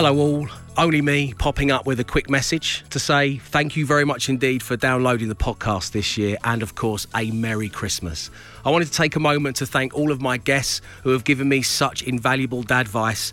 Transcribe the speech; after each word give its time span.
Hello, 0.00 0.16
all. 0.16 0.48
Only 0.76 1.02
me 1.02 1.34
popping 1.34 1.72
up 1.72 1.84
with 1.84 1.98
a 1.98 2.04
quick 2.04 2.30
message 2.30 2.84
to 2.90 3.00
say 3.00 3.38
thank 3.38 3.74
you 3.74 3.84
very 3.84 4.04
much 4.04 4.28
indeed 4.28 4.62
for 4.62 4.76
downloading 4.76 5.28
the 5.28 5.34
podcast 5.34 5.90
this 5.90 6.16
year 6.16 6.36
and, 6.44 6.62
of 6.62 6.76
course, 6.76 7.08
a 7.16 7.32
Merry 7.32 7.68
Christmas. 7.68 8.30
I 8.64 8.70
wanted 8.70 8.84
to 8.84 8.92
take 8.92 9.16
a 9.16 9.18
moment 9.18 9.56
to 9.56 9.66
thank 9.66 9.92
all 9.94 10.12
of 10.12 10.20
my 10.20 10.36
guests 10.36 10.82
who 11.02 11.10
have 11.10 11.24
given 11.24 11.48
me 11.48 11.62
such 11.62 12.04
invaluable 12.04 12.64
advice. 12.70 13.32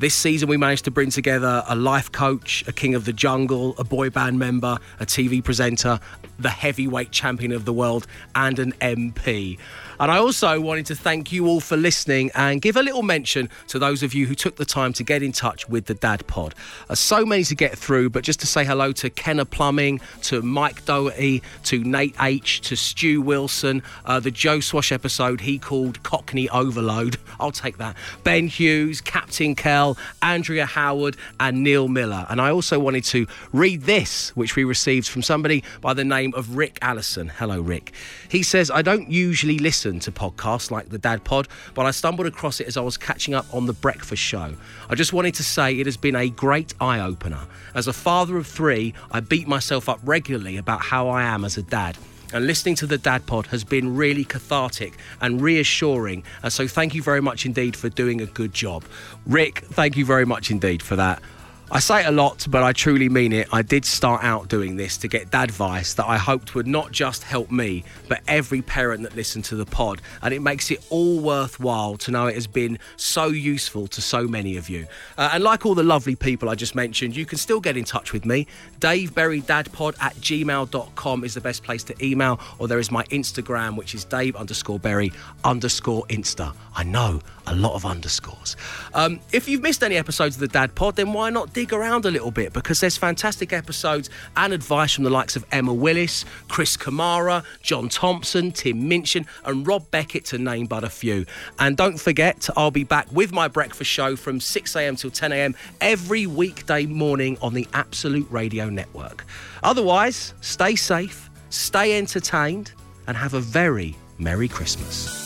This 0.00 0.14
season, 0.14 0.48
we 0.48 0.56
managed 0.56 0.84
to 0.86 0.90
bring 0.90 1.10
together 1.10 1.62
a 1.68 1.76
life 1.76 2.10
coach, 2.10 2.64
a 2.66 2.72
king 2.72 2.96
of 2.96 3.04
the 3.04 3.12
jungle, 3.12 3.76
a 3.78 3.84
boy 3.84 4.10
band 4.10 4.40
member, 4.40 4.78
a 4.98 5.06
TV 5.06 5.42
presenter, 5.42 6.00
the 6.38 6.50
heavyweight 6.50 7.12
champion 7.12 7.52
of 7.52 7.64
the 7.64 7.72
world, 7.72 8.06
and 8.34 8.58
an 8.58 8.72
MP. 8.80 9.56
And 10.00 10.10
I 10.10 10.18
also 10.18 10.60
wanted 10.60 10.86
to 10.86 10.96
thank 10.96 11.30
you 11.30 11.46
all 11.46 11.60
for 11.60 11.76
listening 11.76 12.30
and 12.34 12.60
give 12.60 12.76
a 12.76 12.82
little 12.82 13.02
mention 13.02 13.48
to 13.68 13.78
those 13.78 14.02
of 14.02 14.12
you 14.12 14.26
who 14.26 14.34
took 14.34 14.56
the 14.56 14.64
time 14.64 14.92
to 14.94 15.04
get 15.04 15.22
in 15.22 15.30
touch 15.30 15.68
with 15.68 15.86
the 15.86 15.94
Dad 15.94 16.26
Pod. 16.26 16.54
Uh, 16.90 16.96
so 16.96 17.24
many 17.24 17.44
to 17.44 17.54
get 17.54 17.78
through, 17.78 18.10
but 18.10 18.24
just 18.24 18.40
to 18.40 18.46
say 18.46 18.64
hello 18.64 18.90
to 18.92 19.10
Kenna 19.10 19.44
Plumbing, 19.44 20.00
to 20.22 20.42
Mike 20.42 20.84
Doherty, 20.84 21.42
to 21.64 21.78
Nate 21.84 22.16
H, 22.20 22.62
to 22.62 22.76
Stu 22.76 23.20
Wilson, 23.22 23.82
uh, 24.04 24.18
the 24.18 24.32
Joe 24.32 24.58
Swash 24.58 24.90
episode 24.90 25.40
he 25.42 25.58
called 25.58 26.02
Cockney 26.02 26.48
Overload. 26.48 27.16
I'll 27.38 27.52
take 27.52 27.78
that. 27.78 27.96
Ben 28.24 28.48
Hughes, 28.48 29.00
Captain 29.00 29.54
Kell, 29.54 29.83
Andrea 30.22 30.66
Howard, 30.66 31.16
and 31.38 31.62
Neil 31.62 31.88
Miller. 31.88 32.26
And 32.28 32.40
I 32.40 32.50
also 32.50 32.78
wanted 32.78 33.04
to 33.04 33.26
read 33.52 33.82
this, 33.82 34.34
which 34.36 34.56
we 34.56 34.64
received 34.64 35.06
from 35.08 35.22
somebody 35.22 35.62
by 35.80 35.94
the 35.94 36.04
name 36.04 36.32
of 36.34 36.56
Rick 36.56 36.78
Allison. 36.82 37.28
Hello, 37.28 37.60
Rick. 37.60 37.92
He 38.28 38.42
says, 38.42 38.70
I 38.70 38.82
don't 38.82 39.10
usually 39.10 39.58
listen 39.58 39.74
listen 39.74 39.98
to 39.98 40.12
podcasts 40.12 40.70
like 40.70 40.88
the 40.88 40.98
Dad 40.98 41.24
Pod, 41.24 41.48
but 41.74 41.84
I 41.84 41.90
stumbled 41.90 42.26
across 42.26 42.60
it 42.60 42.66
as 42.66 42.76
I 42.76 42.80
was 42.80 42.96
catching 42.96 43.34
up 43.34 43.44
on 43.52 43.66
the 43.66 43.72
breakfast 43.72 44.22
show. 44.22 44.54
I 44.88 44.94
just 44.94 45.12
wanted 45.12 45.34
to 45.34 45.42
say 45.42 45.78
it 45.78 45.86
has 45.86 45.96
been 45.96 46.16
a 46.16 46.30
great 46.30 46.72
eye 46.80 47.00
opener. 47.00 47.40
As 47.74 47.88
a 47.88 47.92
father 47.92 48.36
of 48.36 48.46
three, 48.46 48.94
I 49.10 49.20
beat 49.20 49.48
myself 49.48 49.88
up 49.88 49.98
regularly 50.04 50.56
about 50.56 50.80
how 50.80 51.08
I 51.08 51.24
am 51.24 51.44
as 51.44 51.58
a 51.58 51.62
dad 51.62 51.98
and 52.34 52.46
listening 52.46 52.74
to 52.76 52.86
the 52.86 52.98
Dad 52.98 53.24
Pod 53.26 53.46
has 53.46 53.64
been 53.64 53.96
really 53.96 54.24
cathartic 54.24 54.98
and 55.20 55.40
reassuring. 55.40 56.24
And 56.42 56.52
so, 56.52 56.66
thank 56.66 56.94
you 56.94 57.02
very 57.02 57.22
much 57.22 57.46
indeed 57.46 57.76
for 57.76 57.88
doing 57.88 58.20
a 58.20 58.26
good 58.26 58.52
job. 58.52 58.84
Rick, 59.26 59.60
thank 59.70 59.96
you 59.96 60.04
very 60.04 60.26
much 60.26 60.50
indeed 60.50 60.82
for 60.82 60.96
that. 60.96 61.22
I 61.70 61.80
say 61.80 62.04
it 62.04 62.06
a 62.06 62.10
lot, 62.10 62.46
but 62.50 62.62
I 62.62 62.72
truly 62.72 63.08
mean 63.08 63.32
it. 63.32 63.48
I 63.50 63.62
did 63.62 63.86
start 63.86 64.22
out 64.22 64.48
doing 64.48 64.76
this 64.76 64.98
to 64.98 65.08
get 65.08 65.30
dad 65.30 65.48
advice 65.48 65.94
that 65.94 66.06
I 66.06 66.18
hoped 66.18 66.54
would 66.54 66.66
not 66.66 66.92
just 66.92 67.22
help 67.22 67.50
me, 67.50 67.84
but 68.06 68.20
every 68.28 68.60
parent 68.60 69.02
that 69.02 69.16
listened 69.16 69.46
to 69.46 69.56
the 69.56 69.64
pod. 69.64 70.02
And 70.20 70.34
it 70.34 70.40
makes 70.40 70.70
it 70.70 70.84
all 70.90 71.20
worthwhile 71.20 71.96
to 71.98 72.10
know 72.10 72.26
it 72.26 72.34
has 72.34 72.46
been 72.46 72.78
so 72.96 73.28
useful 73.28 73.86
to 73.88 74.02
so 74.02 74.28
many 74.28 74.58
of 74.58 74.68
you. 74.68 74.86
Uh, 75.16 75.30
and 75.32 75.42
like 75.42 75.64
all 75.64 75.74
the 75.74 75.82
lovely 75.82 76.14
people 76.14 76.50
I 76.50 76.54
just 76.54 76.74
mentioned, 76.74 77.16
you 77.16 77.24
can 77.24 77.38
still 77.38 77.60
get 77.60 77.78
in 77.78 77.84
touch 77.84 78.12
with 78.12 78.26
me. 78.26 78.46
Dave 78.78 79.14
Berry 79.14 79.40
Dadpod 79.40 79.96
at 80.02 80.14
gmail.com 80.16 81.24
is 81.24 81.32
the 81.32 81.40
best 81.40 81.62
place 81.62 81.82
to 81.84 82.04
email, 82.04 82.38
or 82.58 82.68
there 82.68 82.78
is 82.78 82.90
my 82.90 83.04
Instagram, 83.04 83.76
which 83.76 83.94
is 83.94 84.04
Dave 84.04 84.36
underscore 84.36 84.78
Berry 84.78 85.12
underscore 85.44 86.04
Insta. 86.08 86.54
I 86.76 86.84
know 86.84 87.20
a 87.46 87.54
lot 87.54 87.74
of 87.74 87.86
underscores. 87.86 88.56
Um, 88.92 89.20
if 89.32 89.48
you've 89.48 89.62
missed 89.62 89.82
any 89.82 89.96
episodes 89.96 90.36
of 90.36 90.40
the 90.40 90.48
Dad 90.48 90.74
Pod, 90.74 90.96
then 90.96 91.12
why 91.12 91.30
not 91.30 91.53
dig 91.54 91.72
around 91.72 92.04
a 92.04 92.10
little 92.10 92.30
bit? 92.30 92.52
Because 92.52 92.80
there's 92.80 92.96
fantastic 92.96 93.52
episodes 93.52 94.10
and 94.36 94.52
advice 94.52 94.92
from 94.92 95.04
the 95.04 95.10
likes 95.10 95.36
of 95.36 95.46
Emma 95.50 95.72
Willis, 95.72 96.24
Chris 96.48 96.76
Kamara, 96.76 97.44
John 97.62 97.88
Thompson, 97.88 98.52
Tim 98.52 98.86
Minchin, 98.88 99.24
and 99.44 99.66
Rob 99.66 99.90
Beckett, 99.90 100.26
to 100.26 100.38
name 100.38 100.66
but 100.66 100.84
a 100.84 100.90
few. 100.90 101.24
And 101.58 101.76
don't 101.76 101.98
forget, 101.98 102.50
I'll 102.56 102.70
be 102.70 102.84
back 102.84 103.10
with 103.10 103.32
my 103.32 103.48
breakfast 103.48 103.90
show 103.90 104.16
from 104.16 104.40
6am 104.40 104.98
till 104.98 105.10
10am 105.10 105.54
every 105.80 106.26
weekday 106.26 106.84
morning 106.84 107.38
on 107.40 107.54
the 107.54 107.66
Absolute 107.72 108.26
Radio 108.30 108.68
Network. 108.68 109.24
Otherwise, 109.62 110.34
stay 110.40 110.76
safe, 110.76 111.30
stay 111.48 111.96
entertained, 111.96 112.72
and 113.06 113.16
have 113.16 113.34
a 113.34 113.40
very 113.40 113.96
Merry 114.18 114.48
Christmas. 114.48 115.23